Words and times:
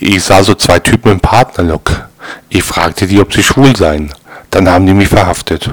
ich 0.00 0.22
sah 0.22 0.42
so 0.42 0.54
zwei 0.54 0.78
Typen 0.78 1.12
im 1.12 1.20
Partnerlook. 1.20 2.08
Ich 2.48 2.62
fragte 2.62 3.06
die, 3.06 3.20
ob 3.20 3.32
sie 3.32 3.42
schwul 3.42 3.76
seien. 3.76 4.12
Dann 4.50 4.68
haben 4.68 4.86
die 4.86 4.94
mich 4.94 5.08
verhaftet. 5.08 5.70